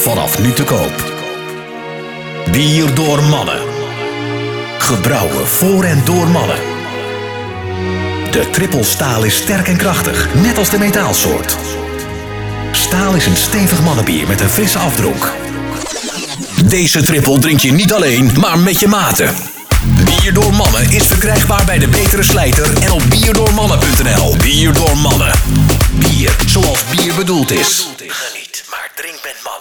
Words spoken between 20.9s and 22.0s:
is verkrijgbaar bij de